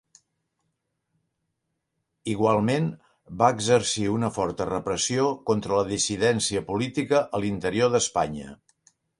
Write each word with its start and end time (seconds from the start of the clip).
Igualment, 2.33 2.87
va 3.41 3.51
exercir 3.57 4.07
una 4.15 4.31
forta 4.39 4.69
repressió 4.71 5.29
contra 5.51 5.79
la 5.81 5.87
dissidència 5.93 6.67
política 6.73 7.25
a 7.39 7.45
l'interior 7.45 7.97
d'Espanya. 7.99 8.61